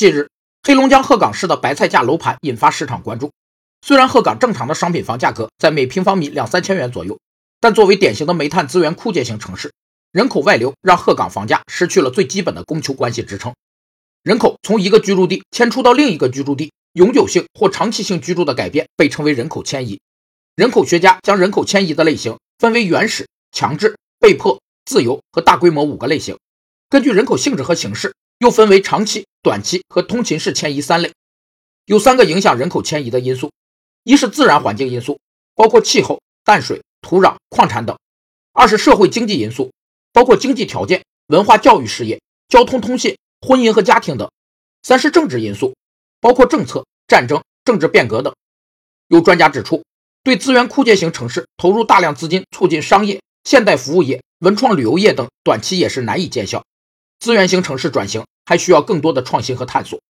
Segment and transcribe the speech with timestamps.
[0.00, 0.30] 近日，
[0.62, 3.30] 黑龙江鹤岗市的白菜价楼盘引发市场关注。
[3.82, 7.20] 虽然鹤岗正常的商品房价格在每平方米两三千元左右，
[7.60, 9.70] 但作为典型的煤炭资源枯竭型城市，
[10.10, 13.52] 人口外流让鹤岗房价失去了最基本的供求关系支撑。
[14.22, 20.00] 人口从一个居住地迁出到另一个居住地，永久性或长期性居住的改变被称为人口迁移。
[20.56, 26.38] 人口学家将人口迁移的类型分为原始、强制、被迫、自由和大规模五个类型。
[26.88, 31.12] 根据人口性质和形式，又分为长期、短期和通勤式迁移三类。
[31.86, 33.50] 有三个影响人口迁移的因素。
[34.02, 35.20] 一是自然环境因素，
[35.54, 37.94] 包括气候、淡水、土壤、矿产等；
[38.52, 39.70] 二是社会经济因素，
[40.12, 44.26] 包括经济条件、文化教育事业、交通通信、婚姻和家庭等；
[44.82, 45.74] 三是政治因素，
[46.18, 48.34] 包括政策、战争、政治变革等。
[49.08, 49.84] 有专家指出，
[50.22, 56.64] 对资源枯竭型城市投入大量资金促进商业、现代服务业、文创旅游业等，短期也是难以见效。
[57.18, 60.02] 资源型城市转型还需要更多的创新和探索。